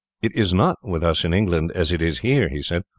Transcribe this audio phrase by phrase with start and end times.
[0.19, 2.85] "It is not, with us in England, as it is here," he said.